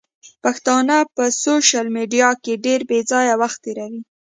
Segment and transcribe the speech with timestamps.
[0.43, 4.01] پښتانه په سوشل ميډيا کې ډېر بېځايه وخت تيروي.